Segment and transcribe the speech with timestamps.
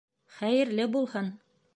[0.37, 1.31] Хәйерле булһын.